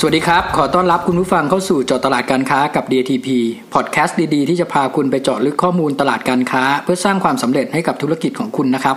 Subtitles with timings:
[0.00, 3.28] สวัสดีครับ ขอต้อนรับคุณผู้ฟังเข้าสู่เจาะตลาดการค้ากับ DTP
[3.74, 8.96] พอดแคสต์ดีๆ ที่จะพาคุณไปเจาะลึกข้อมูลตลาดการค้า เพื่อสร้างความสำเร็จให้กับธุรกิจของคุณนะครับ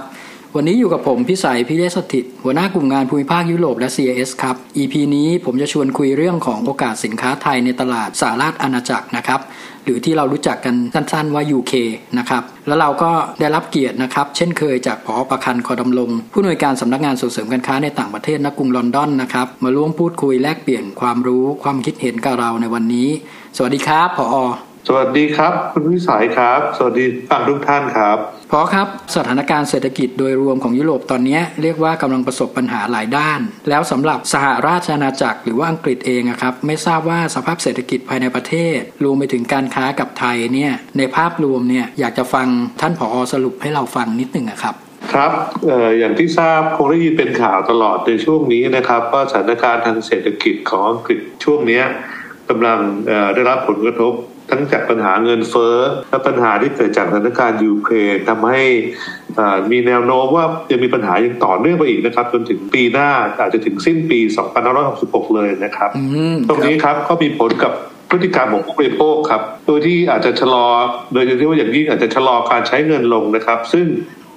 [0.56, 9.40] วันนี้อยู่กับผมพิสัยพิเรศสถิต หัวหน้ากลุ่มงานภูมิภาคยุโรปและ CIS ครับ EP นี้ผมจะชวนคุยเรื่องของโอกาสสินค้าไทยในตลาดสหราชอาณาจักรนะครับ
[9.84, 11.74] หรือที่เรารู้จักกันสั้นๆว่า UK
[12.18, 23.10] นะครับ แล้วเราก็ได้รับเกียรตินะครับ เช่นเคยจากผอประคันคอดำรงผู้อำนวยการสำนักงานส่งเสริมการค้าในต่างประเทศณกรุงลอนดอนนะครับ มาร่วมพูดคุยแลกเปลี่ยนความรู้ความคิดเห็นกับเราในวันนี้
[23.58, 24.38] สวัสดีครับผอ
[24.88, 28.18] สวัสดีครับ คุณวิสัยครับ สวัสดีฟังทุกท่านครับ
[28.52, 42.48] พอครับสถานการณ์เศรษฐกิจโดยรวมของยุโรปตอนนี้เรียกว่ากำลังประสบปัญหาหลายด้าน แล้วสำหรับสหราชอาณาจักรหรือว่าอังกฤษเองครับไม่ทราบว่าสภาพเศรษฐกิจภายในประเทศ รวมไปถึงการค้ากับไทยเนี่ยในภาพรวมเนี่ยอยากจะฟัง
[42.82, 44.76] ท่านผอสรุปให้เราฟังนิดหนึ่งครับ
[45.14, 45.32] ครับ
[45.68, 51.82] อออย่างที่ทราบคงได้ยินเป็นข่าวตลอดในช่วงนี้นะครับว่าสถานการณ์ทางเศรษฐกิจของอังกฤษช่วงนี้
[52.50, 52.80] กำลัง
[53.34, 54.14] ได้รับผลกระทบ
[54.52, 55.76] ทั้งจากปัญหาเงินเฟ้อ
[56.10, 58.64] และปัญหาที่เกิดจากสถานการณ์ยูเครนทำให้
[59.72, 63.10] มีแนวโน้มว่าจะมีปัญหายังต่อเนื่องไปอีกนะครับ จนถึงปีหน้า
[63.42, 64.20] อาจจะถึงสิ้นปี
[64.78, 65.90] 2566 เลยนะครับ
[66.50, 67.74] ตรงนี้ครับก็มีผลกับ
[68.10, 70.68] พฤติกรรมของผู้บริโภคครับโดยที่อาจจะชะลอ
[71.14, 73.86] โดยที่ว่าอย่างยิ่งอาจจะชะลอการใช้เงินลงนะครับ ซึ่ง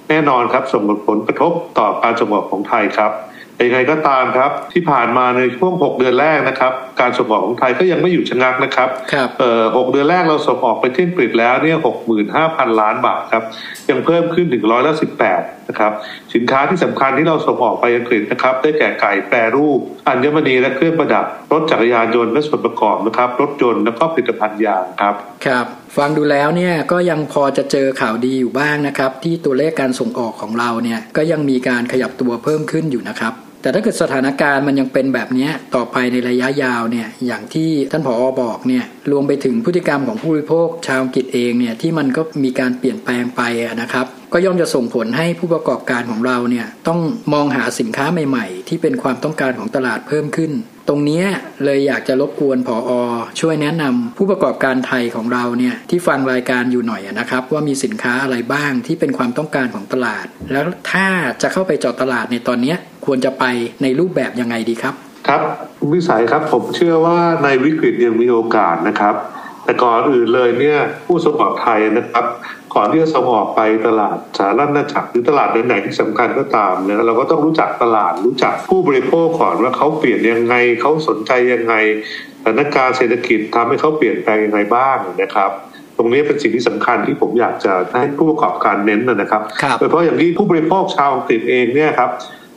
[0.09, 3.11] แน่นอนครับส่งผลกระทบต่อการส่งออกของไทยครับ
[3.63, 13.43] ยังไงก็ตามครับที่ผ่านมาในช่วง 6 เดือนแรกนะครับ การส่งออกของไทยก็ยังไม่หยุดชะงักนะครับครับเอ่อหเดือนแรกเราส่งออกไปที่อังกฤษแล้วเนี่ยหกหมื่นห้าพันล้านบาทครับ
[13.89, 15.91] ยังเพิ่มขึ้นถึงร้อยละสิบแปดนะครับ
[16.35, 25.15] สินค้าที่สำคัญที่เราส่งออกไปอังกฤษนะครับได้แก่ไก่แปรรูป อัญมณีและเครื่องประดับ รถจักรยานยนต์และส่วนประกอบนะครับรถยนต์แล้วก็ผลิตภัณฑ์ยางครับ
[25.45, 25.65] ครับ
[25.97, 33.33] ฟังดูแล้วเนี่ยก็ยังพอจะเจอข่าวดีอยู่บ้างนะครับที่ตัวเลขการส่งออกของเราเนี่ยก็ยังมีการขยับตัวเพิ่มขึ้นอยู่นะครับ
[33.65, 43.41] แต่ถ้าเกิดสถานการณ์มันยังเป็นแบบนี้ต่อไปในระยะยาวเนี่ยอย่างที่ท่านผออบอกเนี่ยรวมไปถึงพฤติกรรมของผู้บริโภคชาวอังกฤษเองเนี่ยที่มันก็มีการเปลี่ยนแปลงไป
[43.81, 46.99] นะครับก็ย่อมจะส่งผลให้ผู้ประกอบการของเราเนี่ยต้อง
[47.33, 50.51] มองหาสินค้าใหม่ ๆ ที่เป็นความต้องการของตลาดเพิ่มขึ้น
[50.87, 51.23] ตรงนี้
[51.63, 52.91] เลยอยากจะรบกวนผออ
[53.39, 61.07] ช่วยแนะนำผู้ประกอบการไทยของเราเนี่ยที่ฟังรายการอยู่หน่อยนะครับ ว่ามีสินค้าอะไรบ้างที่เป็นความต้องการของตลาด แล้วถ้า
[61.41, 63.45] จะเข้าไปเจอดตลาดในตอนนี้ ควรจะไป
[63.81, 64.93] ในรูปแบบยังไงดีครับ
[65.27, 65.41] ครับ
[65.93, 69.15] วิสัยครับผมเชื่อว่าในวิกฤตยังมีโอกาสนะครับ
[69.65, 72.25] แต่ก่อนอื่นเลยเนี่ยผู้ส่งออกไทยนะครับ
[72.75, 81.75] ก่อนที่จะส่งออกไปตลาดสาธารณจักรหรือตลาดไหนๆที่สำคัญก็ตามเนี่ยเราก็ต้องรู้จักตลาดรู้จักผู้บริโภคก่อนว่าเขาเปลี่ยนยังไงเขาสนใจยังไง
[82.41, 85.51] สถานการณ์เศรษฐกิจทำให้เขาเปลี่ยนแปลงยังไงบ้างนะครับ
[85.97, 89.41] ตรงนี้เป็นสิ่งที่สำคัญที่ผมอยากจะให้ผู้ประกอบการเน้นนะครับ
[89.79, 92.09] โดยเฉพาะอย่างที่ผู้บริโภคชาวอังกฤษเองเนี่ยครับ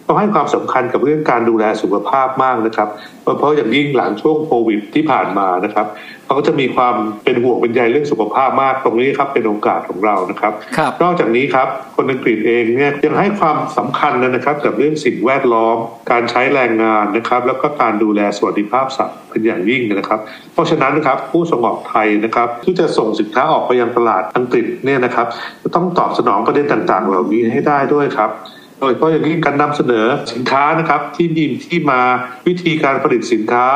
[0.09, 2.89] ต้องให้ความสำคัญกับเรื่องการดูแลสุขภาพมากนะครับ
[3.39, 5.87] เพราะอย่างยิ่งหลังช่วงโควิดที่ผ่านมานะครับ
[6.25, 15.77] เขาก็จะมีความเป็นห่วงเป็นใยเรื่องสุขภาพมากตรงนี้ครับเป็นโอกาสของเรานะครับรบนอกจากนี้ครับคนอังกฤษเองเนี่ยยังให้ความสำคัญนะครับ กับเรื่องสิ่งแวดล้อม
[16.11, 20.21] การใช้แรงงานนะครับ แล้วก็การดูแลสวัสดิภาพสัตว์เป็นอย่างยิ่งนะครับ
[20.53, 25.27] เพราะฉะนั้นนะครับผู้ส่งออกไทยนะครับที่จะส่งสินค้าออกไปยังตลาดอังกฤษเนี่ยนะครับ
[25.63, 28.31] จะต้องตอบสนองประเด็นต่างๆ เหล่านี้ให้ได้ด้วยครับ
[28.81, 32.01] โดยเฉพาะอย่างยิ่งการนำเสนอสินค้านะครับที่มีที่มา
[32.47, 33.67] วิธีการผลิตสินค้า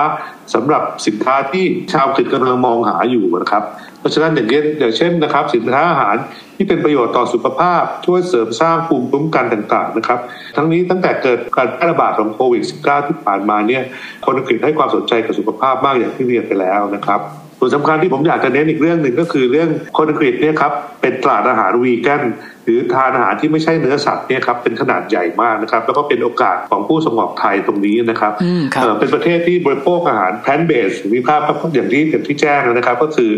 [0.55, 3.65] สำหรับสินค้าที่ชาวอังกฤษกำลังมองหาอยู่นะครับ
[3.99, 6.17] เพราะฉะนั้นอย่างเช่นอย่างเช่นนะครับสินค้าอาหาร
[6.57, 10.19] ที่เป็นประโยชน์ต่อสุขภาพ ช่วยเสริมสร้างภูมิคุ้มกันต่างๆนะครับ
[10.57, 13.83] ทั้งนี้ตั้งแต่เกิดการแพร่ระบาดของโควิด -19 ที่ผ่านมาเนี่ย
[14.25, 17.21] คนอังกฤษให้ความสนใจกับสุขภาพมากอย่างที่เรียนไปแล้วนะครับ
[17.59, 22.23] ส่วนสำคัญที่ผมอยากจะเน้นอีกเรื่องหนึ่งก็คือเรื่องคนอังกฤษเนี่ยครับเป็นตลาดอาหารวีแกน
[22.65, 28.33] หรือทานอาหารที่ไม่ใช่เนื้อสัตว์เนี่ยครับเป็นขนาดใหญ่มากนะครับ แล้วก็เป็นโอกาสของผู้ส่งออกไทยตรงนี้นะครับ
[29.01, 31.41] เป็นประเทศที่บริโภคอาหารแพนเบสมีภาพ
[31.75, 33.31] อย่างที่อย่างที่แจ้งนะครับ ก็คือ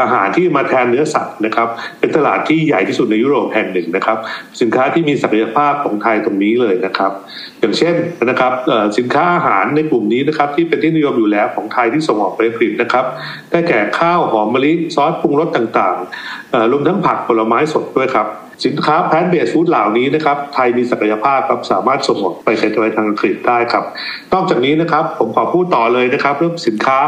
[0.00, 1.68] อาหารที่มาแทนเนื้อสัตว์นะครับ
[2.00, 4.18] เป็นตลาดที่ใหญ่ที่สุดในยุโรปแห่งหนึ่งนะครับ
[4.60, 7.12] สินค้าที่มีศักยภาพของไทยตรงนี้เลยนะครับ
[7.60, 7.94] อย่างเช่น
[8.30, 8.52] นะครับ
[8.98, 13.04] สินค้าอาหารในกลุ่มนี้นะครับที่เป็นที่นิยมอยู่แล้วของไทยที่ส่งออกไปอังกฤษนะครับ
[13.50, 18.28] ได้แก่ข้าวหอมมะลิซอสปรุงรสต่างๆรวมทั้งผักผลไม้สดด้วยครับ
[18.64, 23.84] สินค้าแพนเบสฟู้ดเหล่านี้นะครับไทยมีศักยภาพครับสามารถส่งออกไปใช้ตัวทางอังกฤษได้ครับ
[24.32, 26.98] นอกจากนี้นะครับผมขอพูดต่อเลยนะครับ เรื่องสินค้า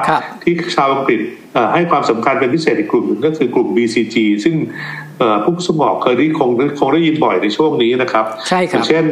[0.42, 1.20] ที่ชาวอังกฤษ
[1.74, 4.54] ให้ความสำคัญเป็นพิเศษอีกกลุ่มหนึ่งก็คือกลุ่ม BCG ซึ่ง
[5.44, 9.04] ผู้ส่งออกเคยได้คงคงได้ยินบ่อยในช่วงนี้นะครับ ใช่ครับ เช่น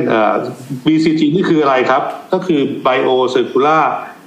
[0.86, 2.02] BCG นี่คืออะไรครับ
[2.32, 3.82] ก็คือ Bio Circular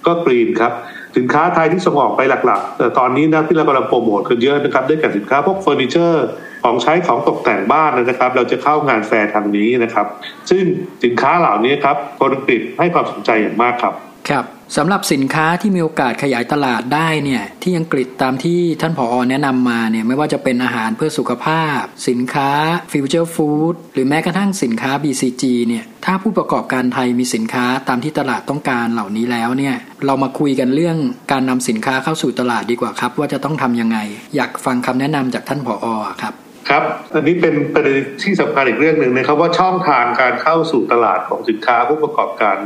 [0.06, 0.74] ก็กรีนครับ
[1.18, 6.26] สินค้าไทยที่ส่งออกไปหลักๆ แต่ตอนนี้นะที่เรากำลังโปรโมทกันเยอะนะครับได้แก่สินค้าพวกเฟอร์นิเจอร์
[6.64, 10.08] ของใช้ของตกแต่งบ้านนะครับ เราจะเข้างานแฟร์ทางนี้นะครับ
[10.50, 10.64] ซึ่ง
[11.04, 13.94] สินค้าเหล่านี้ครับคนอังกฤษให้ความสนใจอย่างมากครับ
[14.30, 14.46] ครับ
[14.78, 22.50] สำหรับสินค้าที่มีโอกาสขยายตลาดได้เนี่ยที่อังกฤษตามที่ท่านผออแนะนำมาเนี่ยไม่ว่าจะเป็นอาหารเพื่อสุขภาพ สินค้า
[22.92, 29.76] ฟิวเจอร์ฟู้ดหรือแม้กระทั่งสินค้า BCG เนี่ยถ้าผู้ประกอบการไทยมีสินค้าตามที่ตลาดต้องการเหล่านี้แล้วเนี่ย
[30.06, 30.98] เรามาคุยกันเรื่อง
[31.32, 33.98] การนำสินค้าเข้าสู่ตลาดดีกว่าครับ ว่าจะต้องทํำยังไง
[34.36, 36.34] อยากฟังคำแนะนำจากท่านผออครับ
[36.70, 36.84] ครับ
[37.14, 42.58] อันนี้เป็นประเด็นที่สำคัญอีกเรื่องหนึ่งนะครับ ว่าช่องทางการเข้าสู่ตลาดของสินค้าผู้ประกอบการ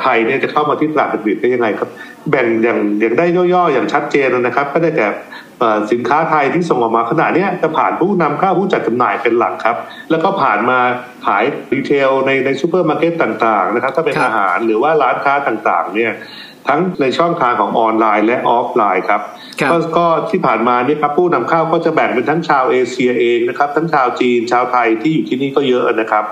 [0.00, 1.90] ไทยเนี่ยจะเข้ามาที่ตลาดอื่นได้ยังไงครับ
[2.30, 5.08] แบ่งอย่างอย่างได้ย่อๆอย่างชัดเจนนะครับ ก็ได้แก่
[5.92, 9.76] สินค้าไทยที่ส่งออกมาขนาดนี้จะผ่านผู้นำเข้าผู้จัดจำหน่ายเป็นหลักครับ
[10.10, 10.78] แล้วก็ผ่านมา
[11.26, 16.12] ขาย retail ในในซูเปอร์มาร์เก็ตต่างๆนะครับถ้าเป็นอาหารหรือว่าร้านค้าต่างๆเนี่ย
[16.68, 19.22] ทั้งในช่องทางของออนไลน์และออฟไลน์ครับ
[19.96, 26.24] ก็ที่ผ่านมานี่ครับผู้นำเข้าก็จะแบ่งเป็นทั้งชาวเอเชียเองนะครับ ทั้งชาวจีนชาวไทยที่อยู่ที่นี่ก็เยอะนะครับ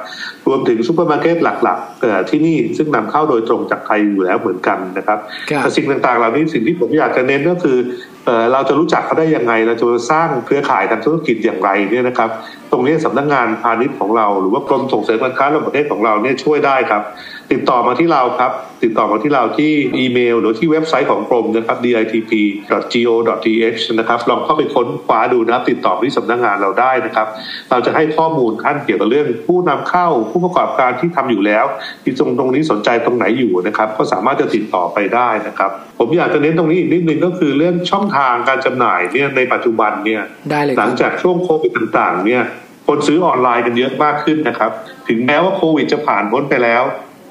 [0.47, 5.19] รวมถึงซูเปอร์มาร์เก็ตหลักๆที่นี่ซึ่งนำเข้าโดยตรงจากไทยอยู่แล้วเหมือนกันนะครับ
[5.57, 7.79] แต่สิ่งต่างๆ เหล่านี้สิ่งที่ผมอยากจะเน้นก็คือ
[8.53, 12.31] เราจะรู้จักเขาได้ยังไง เราจะสร้างเครือข่ายทางธุรกิจอย่างไรเนี่ยนะครับ
[12.73, 17.03] ตรงนี้สำนักงงานพาณิชย์ของเรา หรือว่ากรมส่งเสริมการค้าระหว่างประเทศของเราเนี่ยช่วยได้ครับ
[17.53, 27.27] ติดต่อมาที่เราครับ ติดต่อมาที่เราที่อีเมล หรือที่เว็บไซต์ของกรมนะครับ ditp.go.th นะครับลองเข้าไปค้นคว้าดูนะครับ ติดต่อที่สำนักงงานเราได้นะครับ
[27.71, 31.65] เราจะให้ข้อมูลขั้นเกี่ยวกับเรื่อง ผู้นำเข้าผู้ประกอบการที่ทำอยู่แล้ว
[32.05, 40.23] ที่ตรงตรงนี้สนใจตรงไหนอยู่นะครับ ก็สามารถจะติดต่อไปได้นะครับ ผมอยากจะเน้นตรงนี้อีกนิดนึงก็คือเรื่องช่องทางการจำหน่ายเนี่ยในปัจจุบันเนี่ย
[40.79, 42.43] หลังจากช่วงโควิดต่างๆ เนี่ย
[42.87, 44.71] คนซื้อออนไลน์กันเยอะมากขึ้นนะครับ
[45.09, 46.83] ถึงแม้ว่าโควิดจะผ่านพ้นไปแล้ว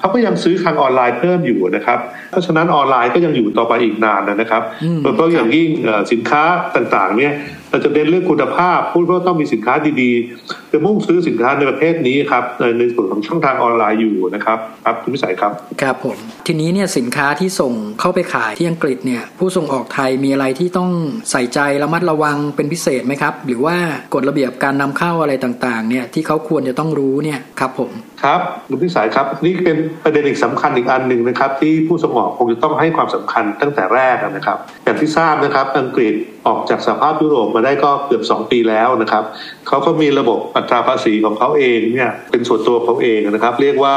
[0.04, 2.00] เขาก็ยังซื้อทางออนไลน์เพิ่มอยู่นะครับ
[2.32, 4.62] เพราะฉะนั้นออนไลน์ก็ยังอยู่ต่อไปอีกนานนะครับ
[5.02, 5.70] เพราะอย่างยิ่ง
[6.12, 6.44] สินค้า
[6.76, 7.34] ต่างๆเนี่ย
[7.70, 12.44] เราจะเน้นเรื่องคุณภาพ พูดว่าต้องมีสินค้าดีๆจะมุ่งซื้อสินค้าในประเภทนี้ครับ
[12.80, 15.52] ในส่วนของช่องทางออนไลน์อยู่นะครับครับคุณวิสัยครับ
[15.82, 16.18] ครับผม
[16.48, 20.90] ทีนี้เนี่ยสินค้าที่ส่งเข้าไปขายที่อังกฤษเนี่ยผู้ส่งออกไทยมีอะไรที่ต้อง
[21.32, 23.76] ใส่ใจระมัดระวังเป็นพิเศษไหมครับ หรือว่า
[24.14, 27.92] กฎระเบียบการนำเข้าอะไรต่างๆเนี่ยที่เขาควรจะต้องรู้เนี่ยครับผม
[28.24, 36.14] ครับคุณพิสัยครับนี่เป็นประเด็นอีกสำคัญอีกอันหนึ่งนะครับ ที่ผู้ส่งออกคงจะต้องให้ความสำคัญตั้งแต่แรกนะครับ อย่างที่ทราบนะครับอังกฤษ
[36.48, 39.24] ออกจากสภาพยุโรปมาได้ก็เกือบ 2 ปีแล้วนะครับ
[39.68, 43.96] เขาก็มีระบบอัตราภาษีของเขาเองเนี่ยเป็นส่วนตัวเขาเองนะครับ เรียกว่า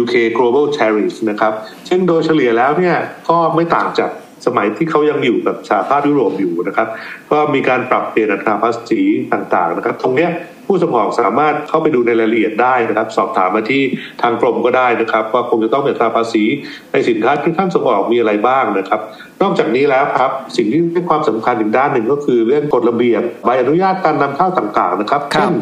[0.00, 1.52] UK Global Tariff นะครับ
[1.88, 2.96] ซึ่งโดยเฉลี่ยแล้วเนี่ย
[3.28, 4.10] ก็ไม่ต่างจาก
[4.46, 6.88] สมัยที่เขายังอยู่กับสหภาพยุโรปอยู่นะครับ
[7.30, 9.00] ก็มีการปรับเปลี่ยนอัตราภาษี
[9.32, 10.30] ต่างๆนะครับ ตรงเนี้ย
[10.66, 13.82] ผู้ส่งออกสามารถเข้าไปดูในรายละเอียดได้นะครับ สอบถามมาที่
[14.22, 16.44] ทางกรมก็ได้นะครับ ว่าคงจะต้องเป็นอัตราภาษี
[16.92, 19.00] ในสินค้าที่ท่านส่งออกมีอะไรบ้างนะครับ
[19.42, 25.52] นอกจากนี้แล้วครับสิ่งที่ให้ความสำคัญอีกด้านหนึ่งก็คือเรื่องกฎระเบียบใบอนุญาตการนำเข้าต่างๆนะครับเช่น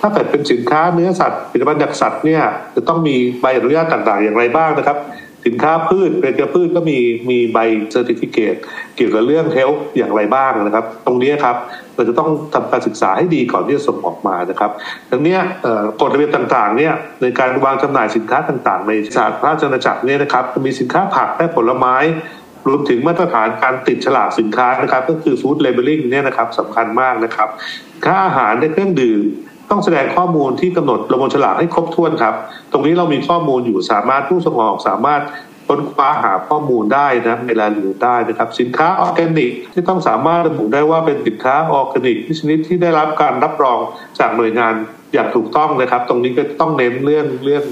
[0.00, 2.42] ถ้าเกิดเป็นสินค้าเนื้อสัตว์ผลิตภัณฑ์จากสัตว์เนี่ย
[2.74, 4.98] จะต้องมีใบอนุญาตต่างๆ อย่างไรบ้างนะครับ
[5.46, 6.98] สินค้าพืชเป็นกระพืชก็มี
[7.30, 7.58] มีใบ
[7.90, 8.54] certificate
[8.96, 11.56] เกี่ยวกับเรื่อง health อย่างไรบ้างนะครับ ตรงนี้ครับ
[11.94, 14.70] เราจะต้องทำการศึกษาให้ดีก่อนที่จะส่งออกมานะครับ
[15.10, 15.36] ดังนี้
[16.00, 21.96] กฎระเบียบต่างๆเนี่ยในการวางจำหน่ายสินค้าต่างๆ ในสหราชอาณาจักรเนี่ยนะครับมีสินค้าผักและผลไม้
[22.68, 27.48] รวมถึงมาตรฐานการติดฉลากสินค้านะครับ ก็คือ food labelling เนี่ยนะครับสำคัญมากนะครับ
[28.04, 29.22] ถ้าอาหารและเครื่องดื่ม
[29.70, 32.34] ต้องแสดงข้อมูลที่กำหนดลงบนฉลากให้ครบถ้วนครับ
[32.72, 35.22] ตรงนี้เรามีข้อมูลอยู่สามารถผู้ส่งออกสามารถ
[35.68, 43.78] ค้นคว้าหาข้อมูลได้นะในรายละเอียดได้นะครับ สินค้าออร์แกนิก ที่ต้องสามารถระบุได้ว่าเป็นสินค้าออร์แกนิกชนิดที่ได้รับการรับรอง
[44.18, 44.74] จากหน่วยงาน
[45.14, 47.64] อย่างถูกต้องนะครับ ตรงนี้ก็ต้องเน้นเรื่องเรื่อง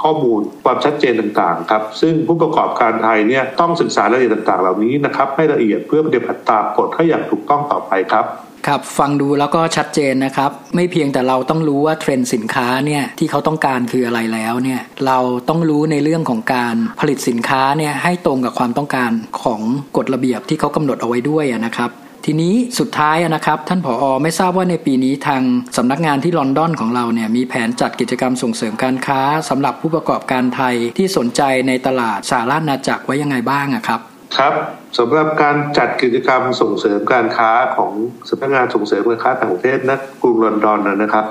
[0.00, 8.26] ข้อมูลความชัดเจนต่างๆครับซึ่งผู้ประกอบการไทยเนี่ยต้องศึกษารายละเอียดต่างๆ เหล่านี้นะครับให้ละเอียดเพื่อปฏิบัติตามกฎให้อย่างถูกต้องต่อไปครับ
[8.66, 19.10] ครับฟังดูแล้วก็ชัดเจนนะครับ ไม่เพียงแต่เราต้องรู้ว่าเทรนด์สินค้าเนี่ยที่เขาต้องการคืออะไรแล้วเนี่ยเราต้องรู้ในเรื่องของการผลิตสินค้าเนี่ยให้ตรงกับความต้องการ
[19.42, 19.60] ของ
[19.96, 21.90] กฎระเบียบที่เขากำหนดเอาไว้ด้วยนะครับ
[22.26, 25.42] ทีนี้สุดท้ายนะครับ ท่านผออไม่ทราบว่าในปีนี้ทาง
[25.76, 34.00] สำนักงานที่ลอนดอนของเราเนี่ยมีแผนจัดกิจกรรมส่งเสริมการค้าสำหรับผู้ประกอบการไทยที่สนใจในตลาดสาราณาจักรไว้ยังไงบ้างครับ
[34.36, 34.54] ครับ
[34.98, 37.92] สำหรับการจัดกิจกรรมส่งเสริมการค้าของ
[38.28, 41.24] สำนักงานส่งเสริมการค้าต่างประเทศนักกรุงลอนดอนนะครับ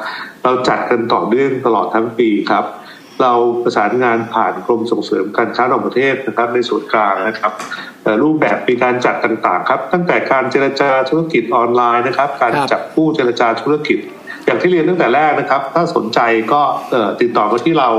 [0.43, 2.65] เราจัดกันต่อเนื่องตลอดทั้งปีครับ
[3.21, 7.51] เราประสานงานผ่านกรมส่งเสริมการค้าต่างประเทศนะครับ ในส่วนกลางนะครับ
[8.21, 13.97] รูปแบบมีการจัดต่างๆ ครับ ตั้งแต่การเจรจาธุรกิจออนไลน์นะครับ การจับผู้เจรจาธุรกิจ
[14.45, 16.19] อย่างที่เรียนตั้งแต่แรกนะครับ ถ้าสนใจ
[16.53, 16.61] ก็
[17.21, 17.89] ติดต่อมาที่เรา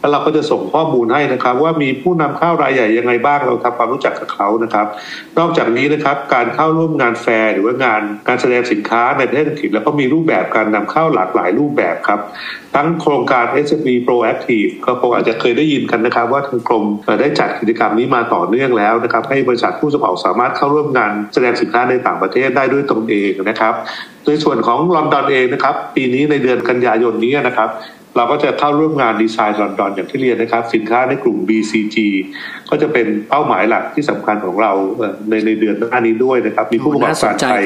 [0.00, 4.86] แล้วเราก็จะส่งข้อมูลให้นะครับ ว่ามีผู้นำเข้ารายใหญ่ยังไงบ้างเราทำความรู้จักกับเขานะครับ
[5.38, 12.20] นอกจากนี้นะครับการเข้าร่วมงานแฟร์หรือว่างานการแสดงสินค้าในประเทศอังกฤษแล้วก็มีรูปแบบการนำเข้าหลากหลายรูปแบบครับ
[12.76, 16.84] ทั้งโครงการ SME Proactive ก็คงอาจจะเคยได้ยินกันนะครับ ว่าทางกรม
[17.20, 23.74] ได้จัดกิจกรรมนี้มาต่อเนื่องแล้วนะครับ ให้บริษัทผู้ส่งออกสามารถเข้าร่วมงานแสดงสินค้าในต่างประเทศได้ด้วยตนเองนะครับ
[24.26, 27.70] ในส่วนของลอนดอนเองนะครับ ปีนี้ในเดือนกันยายนนี้นะครับ
[28.16, 31.96] เราก็จะเข้าร่วมงานดีไซน์ลอนดอนอย่างที่เรียนนะครับ สินค้าในกลุ่ม BCG
[32.70, 34.72] ก็จะเป็นเป้าหมายหลักที่สำคัญของเรา
[35.28, 37.64] ในในเดือนหน้านี้ด้วยนะครับ มีผู้ประกอบการไทย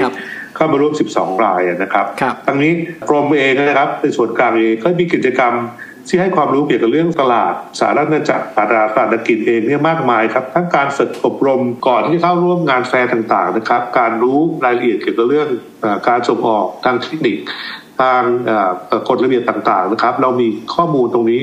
[0.56, 2.06] เข้ามาร่วม 12 รายนะครับ
[2.46, 2.72] ทั้งนี้
[3.08, 5.54] กรมเองนะครับในส่วนกลางเองก็มีกิจกรรม
[6.08, 15.48] ที่ให้ความรู้เกี่ยวกับเรื่องตลาด สาธารณจักรตลาดเศรษฐกิจเองเนี่ยมากมายครับ ทั้งการฝึกอบรมก่อนที่เข้าร่วมงานแฟร์ต่างๆนะครับ การรู้รายละเอียดเกี่ยวกับเรื่อง
[16.08, 17.36] การส่งออกทางเทคนิค
[18.00, 18.22] ทาง
[19.08, 21.40] กฎระเบียบต่างๆนะครับ เรามีข้อมูลตรงนี้